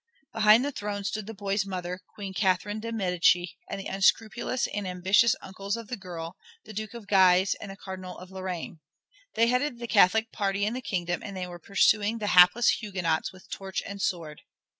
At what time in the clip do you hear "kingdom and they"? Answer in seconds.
10.81-11.45